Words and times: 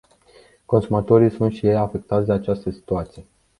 Consumatorii 0.65 1.29
sunt 1.29 1.51
și 1.53 1.65
ei 1.65 1.75
afectați 1.75 2.25
de 2.25 2.31
această 2.31 2.69
situație. 2.69 3.25